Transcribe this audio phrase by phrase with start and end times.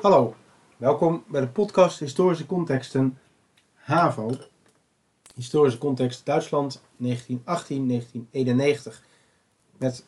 [0.00, 0.34] Hallo,
[0.76, 3.18] welkom bij de podcast Historische Contexten
[3.74, 4.30] HAVO.
[5.34, 6.82] Historische context Duitsland 1918-1991.
[9.78, 10.04] Met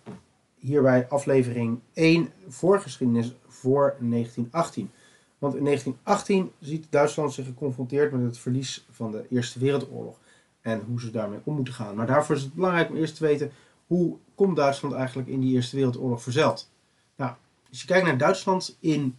[0.58, 4.90] hierbij aflevering 1 voorgeschiedenis voor 1918.
[5.38, 10.18] Want in 1918 ziet Duitsland zich geconfronteerd met het verlies van de Eerste Wereldoorlog.
[10.60, 11.96] En hoe ze daarmee om moeten gaan.
[11.96, 13.52] Maar daarvoor is het belangrijk om eerst te weten
[13.86, 16.70] hoe komt Duitsland eigenlijk in die Eerste Wereldoorlog verzeld.
[17.16, 17.32] Nou,
[17.68, 19.18] als je kijkt naar Duitsland in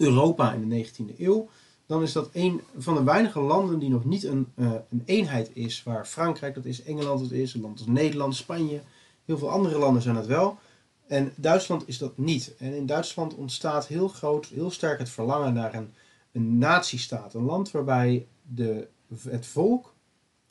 [0.00, 1.48] Europa in de 19e eeuw,
[1.86, 5.50] dan is dat een van de weinige landen die nog niet een, uh, een eenheid
[5.52, 5.82] is.
[5.82, 8.80] Waar Frankrijk dat is, Engeland dat is, een land als Nederland, Spanje,
[9.24, 10.58] heel veel andere landen zijn het wel.
[11.06, 12.54] En Duitsland is dat niet.
[12.58, 15.92] En in Duitsland ontstaat heel groot, heel sterk het verlangen naar een,
[16.32, 17.34] een natiestaat.
[17.34, 18.88] Een land waarbij de,
[19.28, 19.94] het volk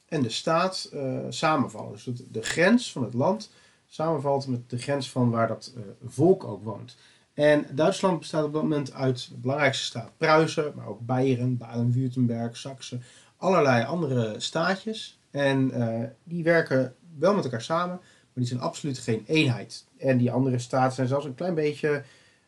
[0.06, 1.92] en de staat uh, samenvallen.
[1.92, 3.52] Dus de grens van het land
[3.88, 6.96] samenvalt met de grens van waar dat uh, volk ook woont.
[7.40, 12.58] En Duitsland bestaat op dat moment uit de belangrijkste staat Pruisen, maar ook Beieren, Baden-Württemberg,
[12.58, 13.00] Saxe,
[13.38, 15.20] allerlei andere staatjes.
[15.32, 19.86] En uh, die werken wel met elkaar samen, maar die zijn absoluut geen eenheid.
[19.98, 22.04] En die andere staten zijn zelfs een klein beetje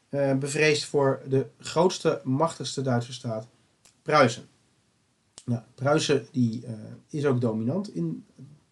[0.10, 3.48] uh, bevreesd voor de grootste, machtigste Duitse staat,
[4.02, 4.48] Pruisen.
[5.46, 6.72] Nou, Pruisen die, uh,
[7.10, 8.26] is ook dominant in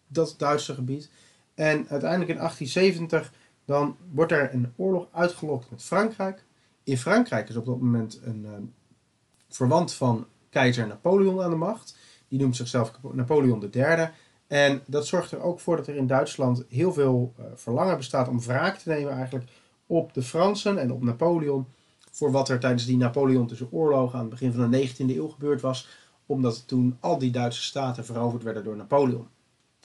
[0.06, 1.10] dat Duitse gebied.
[1.54, 3.32] En uiteindelijk in 1870
[3.70, 6.44] dan wordt er een oorlog uitgelokt met Frankrijk.
[6.84, 8.50] In Frankrijk is op dat moment een uh,
[9.48, 11.96] verwant van keizer Napoleon aan de macht.
[12.28, 14.08] Die noemt zichzelf Napoleon III.
[14.46, 18.28] En dat zorgt er ook voor dat er in Duitsland heel veel uh, verlangen bestaat
[18.28, 19.50] om wraak te nemen eigenlijk
[19.86, 21.66] op de Fransen en op Napoleon.
[22.10, 25.28] Voor wat er tijdens die Napoleon tussen oorlogen aan het begin van de 19e eeuw
[25.28, 25.88] gebeurd was.
[26.26, 29.28] Omdat toen al die Duitse staten veroverd werden door Napoleon.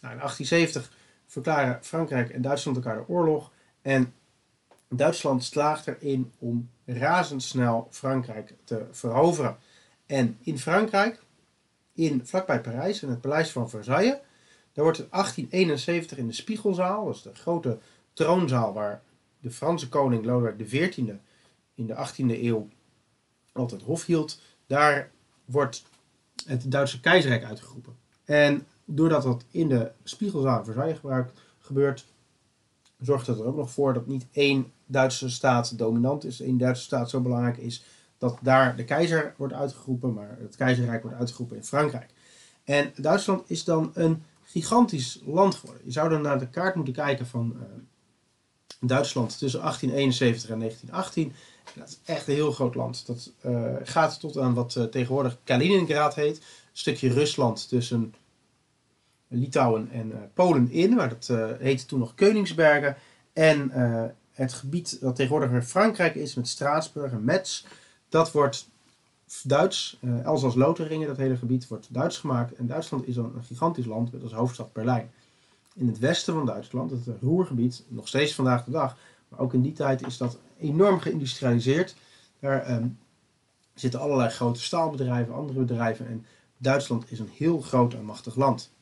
[0.01, 0.91] Nou, in 1870
[1.25, 3.53] verklaren Frankrijk en Duitsland elkaar de oorlog.
[3.85, 4.13] En
[4.89, 9.57] Duitsland slaagt erin om razendsnel Frankrijk te veroveren.
[10.05, 11.21] En in Frankrijk,
[11.93, 14.17] in, vlakbij Parijs, in het paleis van Versailles,
[14.73, 17.77] daar wordt in 1871 in de Spiegelzaal, dat is de grote
[18.13, 19.01] troonzaal waar
[19.39, 20.97] de Franse koning Lodewijk XIV
[21.75, 22.67] in de 18e eeuw
[23.51, 25.11] altijd hof hield, daar
[25.45, 25.83] wordt
[26.45, 27.97] het Duitse keizerrijk uitgeroepen.
[28.23, 31.27] En doordat dat in de Spiegelzaal in Versailles
[31.59, 32.05] gebeurt,
[32.99, 36.83] zorgt het er ook nog voor dat niet één Duitse staat dominant is, één Duitse
[36.83, 37.85] staat zo belangrijk is
[38.17, 42.09] dat daar de keizer wordt uitgeroepen, maar het keizerrijk wordt uitgeroepen in Frankrijk.
[42.63, 45.85] En Duitsland is dan een gigantisch land geworden.
[45.85, 47.61] Je zou dan naar de kaart moeten kijken van uh,
[48.79, 51.33] Duitsland tussen 1871 en 1918.
[51.73, 53.05] En dat is echt een heel groot land.
[53.05, 56.37] Dat uh, gaat tot aan wat uh, tegenwoordig Kaliningrad heet.
[56.37, 58.13] Een stukje Rusland tussen
[59.27, 62.95] Litouwen en uh, Polen in, maar dat uh, heette toen nog Koningsbergen.
[63.33, 67.65] En uh, het gebied dat tegenwoordig in Frankrijk is, met Straatsburg en Metz,
[68.09, 68.69] dat wordt
[69.43, 69.99] Duits.
[70.23, 72.53] Elzas-Lotharingen, dat hele gebied, wordt Duits gemaakt.
[72.53, 75.11] En Duitsland is dan een gigantisch land met als hoofdstad Berlijn.
[75.73, 78.97] In het westen van Duitsland, het Roergebied, nog steeds vandaag de dag,
[79.27, 81.95] maar ook in die tijd is dat enorm geïndustrialiseerd.
[82.39, 82.97] Daar um,
[83.73, 86.07] zitten allerlei grote staalbedrijven, andere bedrijven.
[86.07, 86.25] En
[86.57, 88.73] Duitsland is een heel groot en machtig land.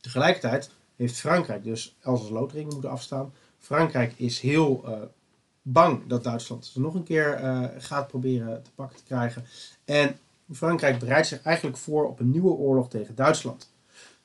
[0.00, 3.32] Tegelijkertijd heeft Frankrijk dus Elsass-Lotharingen moeten afstaan.
[3.58, 4.98] Frankrijk is heel uh,
[5.62, 9.44] bang dat Duitsland er nog een keer uh, gaat proberen te pakken te krijgen.
[9.84, 10.18] En
[10.52, 13.72] Frankrijk bereidt zich eigenlijk voor op een nieuwe oorlog tegen Duitsland.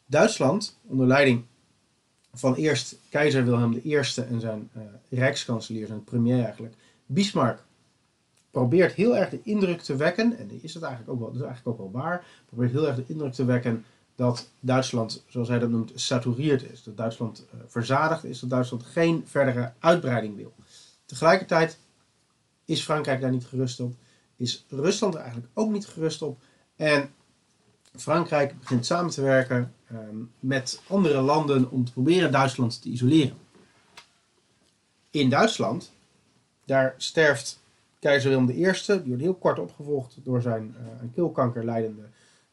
[0.06, 1.46] Duitsland, onder leiding
[2.34, 6.76] van eerst keizer Wilhelm I en zijn uh, rijkskanselier, zijn premier eigenlijk,
[7.06, 7.64] Bismarck,
[8.52, 11.48] probeert heel erg de indruk te wekken, en is dat eigenlijk ook wel, dat is
[11.48, 15.60] eigenlijk ook wel waar, probeert heel erg de indruk te wekken dat Duitsland, zoals hij
[15.60, 16.84] dat noemt, saturierd is.
[16.84, 20.54] Dat Duitsland uh, verzadigd is, dat Duitsland geen verdere uitbreiding wil.
[21.06, 21.78] Tegelijkertijd
[22.66, 23.94] is Frankrijk daar niet gerust op,
[24.36, 26.42] is Rusland er eigenlijk ook niet gerust op.
[26.76, 27.10] En
[27.96, 33.38] Frankrijk begint samen te werken um, met andere landen om te proberen Duitsland te isoleren.
[35.12, 35.92] In Duitsland,
[36.66, 37.60] daar sterft
[38.00, 42.04] keizer Willem I, die wordt heel kort opgevolgd door zijn uh, aan keelkanker leidende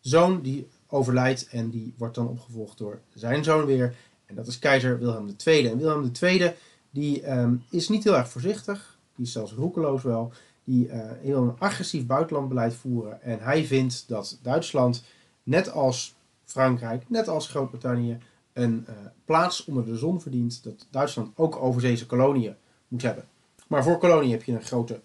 [0.01, 3.95] zoon, die overlijdt en die wordt dan opgevolgd door zijn zoon weer.
[4.27, 5.67] En dat is keizer Wilhelm II.
[5.67, 6.53] En Wilhelm II
[6.91, 10.33] die, um, is niet heel erg voorzichtig, die is zelfs roekeloos wel.
[10.65, 13.23] Die uh, wil een agressief buitenlandbeleid voeren.
[13.23, 15.05] En hij vindt dat Duitsland,
[15.43, 18.19] net als Frankrijk, net als Groot-Brittannië,
[18.53, 20.65] een uh, plaats onder de zon verdient.
[20.65, 22.55] Dat Duitsland ook overzeese koloniën
[22.89, 23.25] moet hebben.
[23.67, 25.01] Maar voor koloniën heb je een grote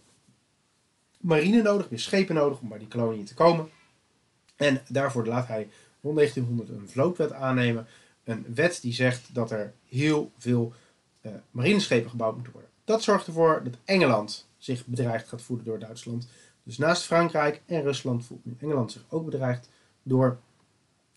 [1.20, 3.70] marine nodig, weer schepen nodig om bij die koloniën te komen.
[4.58, 5.70] En daarvoor laat hij
[6.02, 7.88] rond 1900 een vlootwet aannemen.
[8.24, 10.74] Een wet die zegt dat er heel veel
[11.22, 12.72] uh, marineschepen gebouwd moeten worden.
[12.84, 16.28] Dat zorgt ervoor dat Engeland zich bedreigd gaat voelen door Duitsland.
[16.64, 19.70] Dus naast Frankrijk en Rusland voelt nu Engeland zich ook bedreigd
[20.04, 20.38] door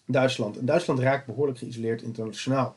[0.07, 0.59] Duitsland.
[0.59, 2.77] En Duitsland raakt behoorlijk geïsoleerd internationaal.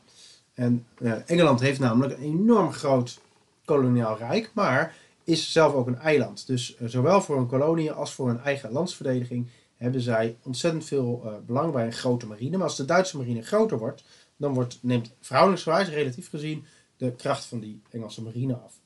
[0.54, 3.20] En uh, Engeland heeft namelijk een enorm groot
[3.64, 4.94] koloniaal rijk, maar
[5.24, 6.46] is zelf ook een eiland.
[6.46, 11.22] Dus uh, zowel voor een kolonie als voor een eigen landsverdediging hebben zij ontzettend veel
[11.24, 12.56] uh, belang bij een grote marine.
[12.56, 14.04] Maar als de Duitse marine groter wordt,
[14.36, 16.64] dan wordt, neemt verhoudingsgewijs, relatief gezien,
[16.96, 18.80] de kracht van die Engelse marine af.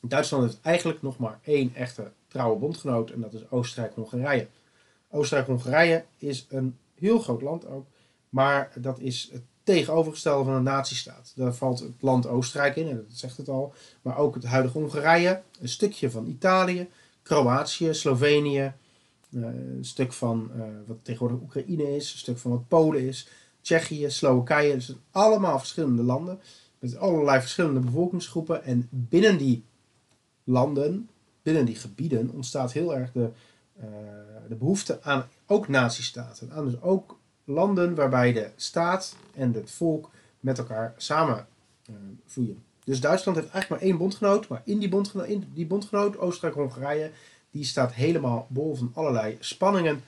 [0.00, 4.48] Duitsland heeft eigenlijk nog maar één echte trouwe bondgenoot en dat is Oostenrijk-Hongarije.
[5.10, 7.86] Oostenrijk-Hongarije is een heel groot land ook,
[8.28, 11.32] maar dat is het tegenovergestelde van een nazistaat.
[11.36, 14.78] Daar valt het land Oostenrijk in, en dat zegt het al, maar ook het huidige
[14.78, 16.88] Hongarije, een stukje van Italië,
[17.22, 18.72] Kroatië, Slovenië,
[19.32, 23.28] een stuk van uh, wat tegenwoordig Oekraïne is, een stuk van wat Polen is,
[23.60, 24.74] Tsjechië, Slowakije.
[24.74, 26.40] Dus allemaal verschillende landen
[26.78, 28.64] met allerlei verschillende bevolkingsgroepen.
[28.64, 29.64] En binnen die
[30.44, 31.08] landen,
[31.42, 33.30] binnen die gebieden, ontstaat heel erg de,
[33.78, 33.84] uh,
[34.48, 36.52] de behoefte aan ook nazistaten.
[36.52, 40.10] Aan dus ook landen waarbij de staat en het volk
[40.40, 41.46] met elkaar samen
[41.90, 41.96] uh,
[42.26, 42.62] vloeien.
[42.84, 44.90] Dus Duitsland heeft eigenlijk maar één bondgenoot, maar in die
[45.26, 47.10] in die bondgenoot Oostenrijk-Hongarije,
[47.50, 50.02] die staat helemaal bol van allerlei spanningen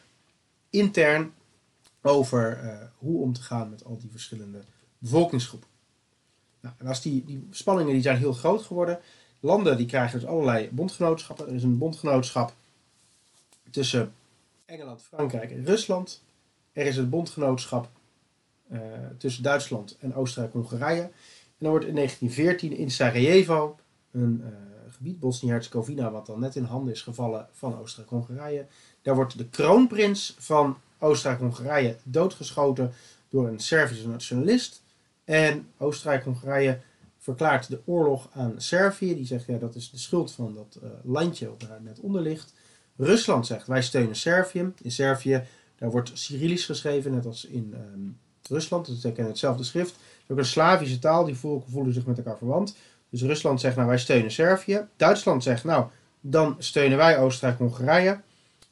[0.70, 1.32] intern
[2.02, 4.64] over uh, hoe om te gaan met al die verschillende
[4.98, 5.68] bevolkingsgroepen.
[6.60, 9.00] Nou, en als die, die spanningen die zijn heel groot geworden,
[9.40, 11.48] landen die krijgen dus allerlei bondgenootschappen.
[11.48, 12.54] Er is een bondgenootschap
[13.70, 14.14] tussen
[14.64, 16.22] Engeland, Frankrijk en Rusland.
[16.72, 17.88] Er is een bondgenootschap
[18.72, 18.80] uh,
[19.18, 21.02] tussen Duitsland en Oostenrijk-Hongarije.
[21.02, 21.12] En
[21.58, 23.78] dan wordt in 1914 in Sarajevo,
[24.10, 24.71] een uh,
[25.02, 28.66] gebied Bosnië-Herzegovina, wat dan net in handen is gevallen van Oostenrijk-Hongarije,
[29.02, 32.92] daar wordt de kroonprins van Oostenrijk-Hongarije doodgeschoten
[33.28, 34.82] door een Servische nationalist.
[35.24, 36.80] En Oostenrijk-Hongarije
[37.18, 39.14] verklaart de oorlog aan Servië.
[39.14, 42.22] Die zegt ja, dat is de schuld van dat uh, landje wat daar net onder
[42.22, 42.54] ligt.
[42.96, 44.72] Rusland zegt wij steunen Servië.
[44.82, 45.44] In Servië
[45.78, 48.86] daar wordt Cyrillisch geschreven, net als in um, Rusland.
[48.86, 49.90] Dus ze kennen hetzelfde schrift.
[49.90, 52.76] Het is ook een Slavische taal, die volken voelen zich met elkaar verwant.
[53.12, 54.86] Dus Rusland zegt nou wij steunen Servië.
[54.96, 55.86] Duitsland zegt nou
[56.20, 58.20] dan steunen wij Oostenrijk-Hongarije.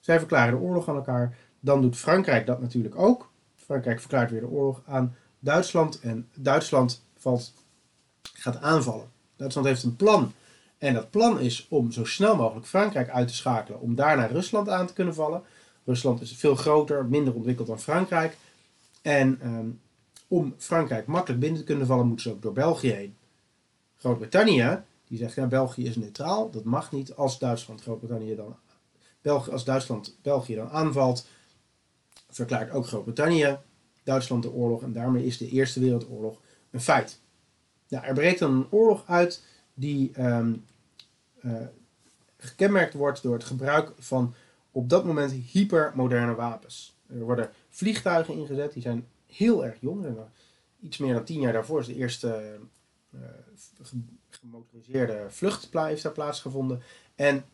[0.01, 1.37] Zij verklaren de oorlog aan elkaar.
[1.61, 3.31] Dan doet Frankrijk dat natuurlijk ook.
[3.57, 7.53] Frankrijk verklaart weer de oorlog aan Duitsland en Duitsland valt,
[8.23, 9.09] gaat aanvallen.
[9.37, 10.33] Duitsland heeft een plan.
[10.79, 14.69] En dat plan is om zo snel mogelijk Frankrijk uit te schakelen, om daarna Rusland
[14.69, 15.43] aan te kunnen vallen.
[15.85, 18.37] Rusland is veel groter, minder ontwikkeld dan Frankrijk.
[19.03, 19.81] En um,
[20.29, 23.15] om Frankrijk makkelijk binnen te kunnen vallen, moeten ze ook door België heen.
[24.01, 27.15] Groot-Brittannië, die zegt, ja, België is neutraal, dat mag niet.
[27.15, 28.57] Als Duitsland Groot-Brittannië dan,
[29.21, 31.27] België, als Duitsland België dan aanvalt,
[32.29, 33.59] verklaart ook Groot-Brittannië
[34.03, 37.21] Duitsland de oorlog en daarmee is de Eerste Wereldoorlog een feit.
[37.89, 39.43] Nou, er breekt dan een oorlog uit
[39.75, 40.65] die um,
[41.43, 41.53] uh,
[42.37, 44.35] gekenmerkt wordt door het gebruik van
[44.71, 46.95] op dat moment hypermoderne wapens.
[47.07, 50.07] Er worden vliegtuigen ingezet, die zijn heel erg jong.
[50.81, 52.59] Iets meer dan tien jaar daarvoor is de eerste
[54.31, 56.83] gemotoriseerde vlucht heeft daar plaatsgevonden.
[57.15, 57.45] En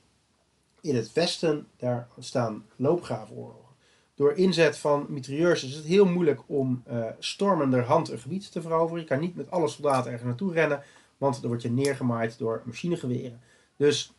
[0.81, 3.75] in het westen, daar staan loopgravenoorlogen.
[4.15, 9.01] Door inzet van mitrailleurs is het heel moeilijk om uh, stormenderhand een gebied te veroveren.
[9.01, 10.83] Je kan niet met alle soldaten ergens naartoe rennen,
[11.19, 13.41] want dan word je neergemaaid door machinegeweren.
[13.77, 14.13] Dus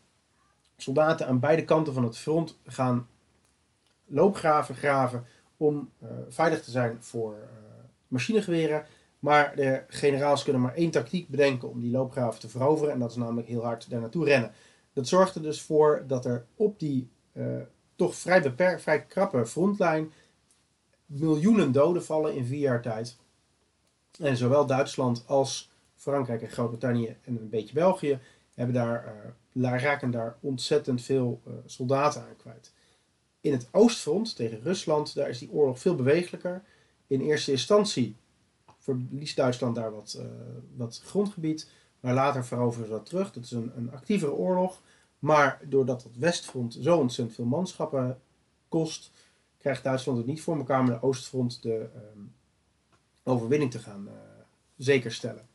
[0.78, 3.08] soldaten aan beide kanten van het front gaan
[4.06, 5.26] loopgraven graven
[5.58, 7.36] om uh, veilig te zijn voor
[8.08, 8.86] machinegeweren.
[9.20, 12.94] Maar de generaals kunnen maar één tactiek bedenken om die loopgraven te veroveren.
[12.94, 14.52] En dat is namelijk heel hard daar naartoe rennen.
[14.94, 17.58] Dat zorgt er dus voor dat er op die uh,
[17.96, 20.12] toch vrij beperkt, vrij krappe frontlijn
[21.06, 23.18] miljoenen doden vallen in vier jaar tijd.
[24.20, 28.20] En zowel Duitsland als Frankrijk en Groot-Brittannië en een beetje België
[28.54, 29.16] hebben daar,
[29.54, 32.74] uh, raken daar ontzettend veel uh, soldaten aan kwijt.
[33.42, 36.64] In het oostfront tegen Rusland, daar is die oorlog veel bewegelijker.
[37.08, 38.16] In eerste instantie
[38.88, 40.26] verliest Duitsland daar wat, uh,
[40.76, 43.32] wat grondgebied, maar later veroveren ze dat terug.
[43.32, 44.82] Dat is een, een actievere oorlog.
[45.20, 48.20] Maar doordat het westfront zo ontzettend veel manschappen
[48.70, 49.12] kost,
[49.58, 52.34] krijgt Duitsland het niet voor elkaar om de oostfront de um,
[53.24, 54.14] overwinning te gaan uh,
[54.78, 55.48] zekerstellen.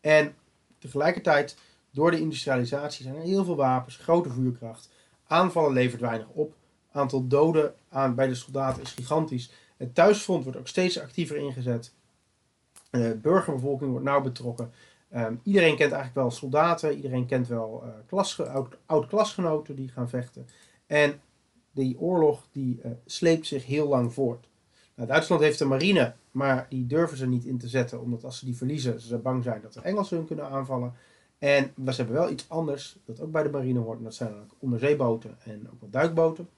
[0.00, 0.34] En
[0.78, 1.56] tegelijkertijd,
[1.90, 4.90] door de industrialisatie zijn er heel veel wapens, grote vuurkracht.
[5.26, 6.54] Aanvallen levert weinig op.
[6.92, 9.50] Aantal doden aan, bij de soldaten is gigantisch.
[9.76, 11.92] Het thuisfront wordt ook steeds actiever ingezet.
[12.96, 14.70] De burgerbevolking wordt nauw betrokken.
[15.14, 19.88] Um, iedereen kent eigenlijk wel soldaten, iedereen kent wel uh, klas, oud, oud, klasgenoten die
[19.88, 20.46] gaan vechten.
[20.86, 21.20] En
[21.72, 24.46] die oorlog die uh, sleept zich heel lang voort.
[24.94, 28.38] Nou, Duitsland heeft een marine, maar die durven ze niet in te zetten, omdat als
[28.38, 30.94] ze die verliezen, ze bang zijn dat de Engelsen hun kunnen aanvallen.
[31.38, 33.98] En ze hebben wel iets anders, dat ook bij de marine hoort.
[33.98, 36.48] En dat zijn dan onderzeeboten en ook wat duikboten.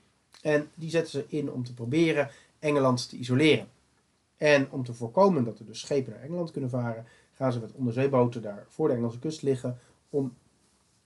[0.43, 3.69] En die zetten ze in om te proberen Engeland te isoleren.
[4.39, 7.73] En om te voorkomen dat er dus schepen naar Engeland kunnen varen, gaan ze met
[7.73, 9.79] onderzeeboten daar voor de Engelse kust liggen
[10.11, 10.37] om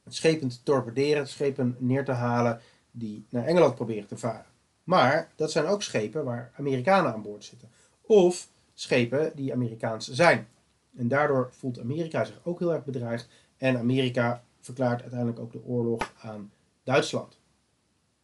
[0.09, 2.61] schepen te torpederen, schepen neer te halen
[2.91, 4.47] die naar Engeland proberen te varen.
[4.85, 7.69] Maar dat zijn ook schepen waar Amerikanen aan boord zitten.
[8.01, 10.49] Of schepen die Amerikaans zijn.
[10.97, 13.29] En daardoor voelt Amerika zich ook heel erg bedreigd.
[13.57, 16.53] En Amerika verklaart uiteindelijk ook de oorlog aan
[16.85, 17.39] Duitsland.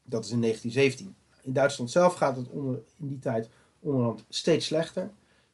[0.02, 1.16] Dat is in 1917.
[1.42, 3.48] In Duitsland zelf gaat het onder, in die tijd
[3.80, 5.10] onderhand steeds slechter.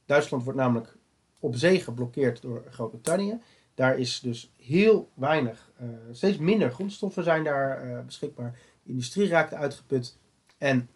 [0.06, 0.96] Duitsland wordt namelijk
[1.38, 3.40] op zee geblokkeerd door Groot-Brittannië.
[3.74, 8.58] Daar is dus heel weinig, uh, steeds minder grondstoffen zijn daar uh, beschikbaar.
[8.82, 10.18] De industrie raakt uitgeput.
[10.58, 10.88] En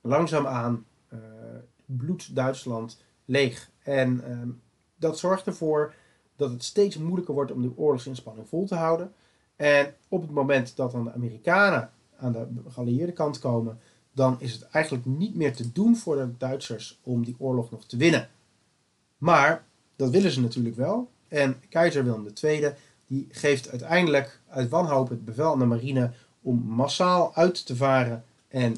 [0.00, 1.18] langzaamaan uh,
[1.84, 3.70] bloedt Duitsland leeg.
[3.82, 4.50] En ehm,
[4.96, 5.94] dat zorgt ervoor
[6.36, 9.12] dat het steeds moeilijker wordt om de oorlogsinspanning vol te houden.
[9.56, 13.80] En op het moment dat dan de Amerikanen aan de geallieerde kant komen,
[14.12, 17.84] dan is het eigenlijk niet meer te doen voor de Duitsers om die oorlog nog
[17.84, 18.28] te winnen.
[19.18, 19.64] Maar
[19.96, 21.10] dat willen ze natuurlijk wel.
[21.28, 22.74] En keizer Willem II
[23.06, 28.24] die geeft uiteindelijk uit wanhoop het bevel aan de marine om massaal uit te varen
[28.48, 28.76] en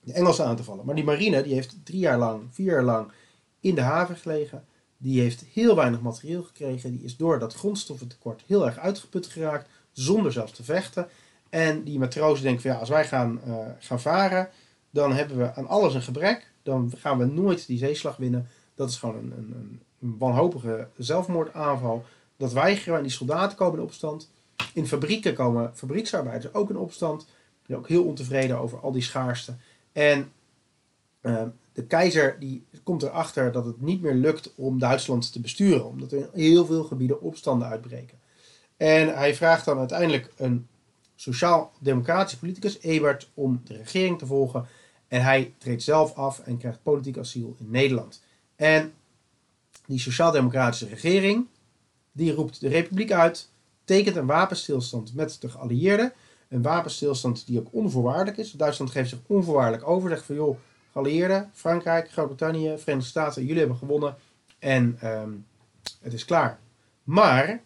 [0.00, 0.86] de Engelsen aan te vallen.
[0.86, 3.12] Maar die marine die heeft drie jaar lang, vier jaar lang
[3.60, 4.64] in de haven gelegen.
[4.98, 6.90] Die heeft heel weinig materieel gekregen.
[6.90, 11.08] Die is door dat grondstoffentekort heel erg uitgeput geraakt, zonder zelfs te vechten.
[11.52, 14.48] En die matrozen denken van ja, als wij gaan, uh, gaan varen,
[14.90, 16.52] dan hebben we aan alles een gebrek.
[16.62, 18.48] Dan gaan we nooit die zeeslag winnen.
[18.74, 22.04] Dat is gewoon een, een, een wanhopige zelfmoordaanval.
[22.36, 24.30] Dat weigeren en die soldaten komen in opstand.
[24.74, 27.26] In fabrieken komen fabrieksarbeiders ook in opstand.
[27.66, 29.54] Die ook heel ontevreden over al die schaarste.
[29.92, 30.32] En
[31.22, 31.42] uh,
[31.72, 35.86] de keizer die komt erachter dat het niet meer lukt om Duitsland te besturen.
[35.86, 38.18] Omdat er in heel veel gebieden opstanden uitbreken.
[38.76, 40.66] En hij vraagt dan uiteindelijk een
[41.14, 44.66] sociaal-democratische politicus, Ebert, om de regering te volgen.
[45.08, 48.22] En hij treedt zelf af en krijgt politiek asiel in Nederland.
[48.56, 48.92] En
[49.86, 51.46] die sociaal-democratische regering,
[52.12, 53.50] die roept de republiek uit,
[53.84, 56.12] tekent een wapenstilstand met de geallieerden.
[56.48, 58.52] Een wapenstilstand die ook onvoorwaardelijk is.
[58.52, 60.58] Duitsland geeft zich onvoorwaardelijk over, zegt van joh,
[60.92, 64.16] geallieerden, Frankrijk, Groot-Brittannië, Verenigde Staten, jullie hebben gewonnen
[64.58, 65.46] en um,
[66.00, 66.58] het is klaar.
[67.04, 67.62] Maar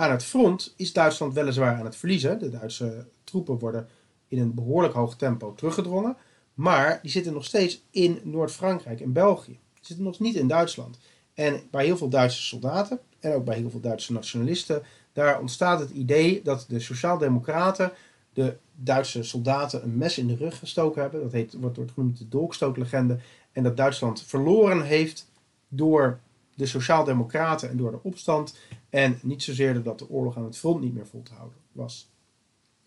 [0.00, 2.38] aan het front is Duitsland weliswaar aan het verliezen.
[2.38, 3.88] De Duitse troepen worden
[4.28, 6.16] in een behoorlijk hoog tempo teruggedrongen.
[6.54, 9.58] Maar die zitten nog steeds in Noord-Frankrijk en België.
[9.74, 10.98] Die zitten nog niet in Duitsland.
[11.34, 15.80] En bij heel veel Duitse soldaten en ook bij heel veel Duitse nationalisten, daar ontstaat
[15.80, 17.92] het idee dat de Sociaaldemocraten
[18.32, 21.22] de Duitse soldaten een mes in de rug gestoken hebben.
[21.22, 23.18] Dat heet, wordt, wordt genoemd de dolkstootlegende.
[23.52, 25.30] En dat Duitsland verloren heeft
[25.68, 26.20] door
[26.54, 28.56] de Sociaaldemocraten en door de opstand.
[28.90, 32.10] En niet zozeer dat de oorlog aan het front niet meer vol te houden was.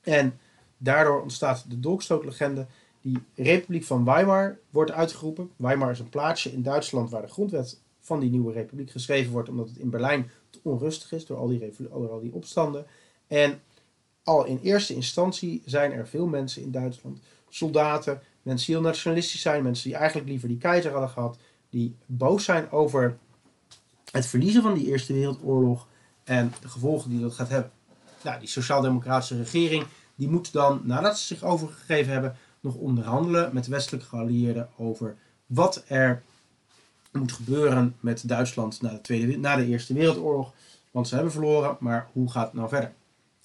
[0.02, 0.40] En
[0.78, 2.66] daardoor ontstaat de dolkstootlegende.
[3.02, 5.52] Die Republiek van Weimar wordt uitgeroepen.
[5.56, 9.50] Weimar is een plaatsje in Duitsland waar de grondwet van die nieuwe republiek geschreven wordt,
[9.50, 12.86] omdat het in Berlijn te onrustig is door al die, door al die opstanden.
[13.28, 13.62] En
[14.24, 17.20] al in eerste instantie zijn er veel mensen in Duitsland,
[17.50, 21.38] soldaten, mensen die heel nationalistisch zijn, mensen die eigenlijk liever die keizer hadden gehad,
[21.70, 23.18] die boos zijn over
[24.12, 25.88] het verliezen van die Eerste Wereldoorlog
[26.24, 27.72] en de gevolgen die dat gaat hebben.
[28.24, 33.68] Nou, die sociaal-democratische regering die moet dan, nadat ze zich overgegeven hebben, nog onderhandelen met
[33.68, 35.16] westelijke geallieerden over
[35.46, 36.24] wat er
[37.12, 40.54] moet gebeuren met Duitsland na de, tweede, na de Eerste Wereldoorlog.
[40.92, 42.94] Want ze hebben verloren, maar hoe gaat het nou verder?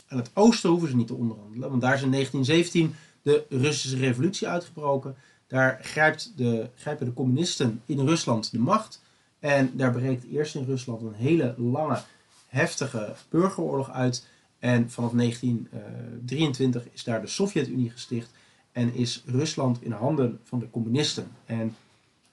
[0.09, 3.97] Aan het oosten hoeven ze niet te onderhandelen, want daar is in 1917 de Russische
[3.97, 5.17] revolutie uitgebroken.
[5.47, 9.03] Daar grijpt de, grijpen de communisten in Rusland de macht.
[9.39, 12.01] En daar breekt eerst in Rusland een hele lange,
[12.49, 14.27] heftige burgeroorlog uit.
[14.59, 18.31] En vanaf 1923 is daar de Sovjet-Unie gesticht
[18.73, 21.31] en is Rusland in handen van de communisten.
[21.45, 21.77] En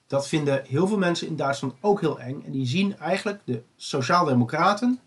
[0.06, 2.42] dat vinden heel veel mensen in Duitsland ook heel eng.
[2.44, 5.00] En die zien eigenlijk de Sociaaldemocraten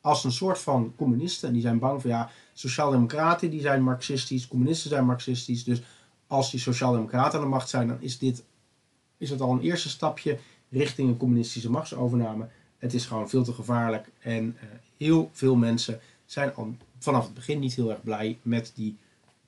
[0.00, 1.48] als een soort van communisten.
[1.48, 5.64] En die zijn bang van ja, Sociaaldemocraten die zijn marxistisch, communisten zijn marxistisch.
[5.64, 5.82] Dus
[6.26, 8.44] als die Sociaaldemocraten aan de macht zijn, dan is dit
[9.18, 10.38] is het al een eerste stapje
[10.70, 12.48] richting een communistische machtsovername.
[12.78, 14.10] Het is gewoon veel te gevaarlijk.
[14.18, 14.62] En uh,
[14.96, 18.96] heel veel mensen zijn al vanaf het begin niet heel erg blij met die,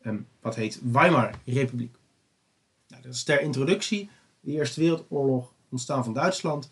[0.02, 1.96] um, wat heet, Weimar-republiek.
[2.88, 4.10] Nou, dat is ter introductie
[4.40, 6.70] de Eerste Wereldoorlog, ontstaan van Duitsland.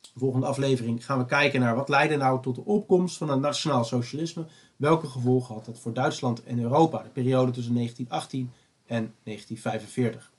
[0.00, 3.40] De volgende aflevering gaan we kijken naar wat leidde nou tot de opkomst van het
[3.40, 4.46] nationaal socialisme.
[4.76, 8.50] Welke gevolgen had dat voor Duitsland en Europa, de periode tussen 1918
[8.86, 10.32] en 1945.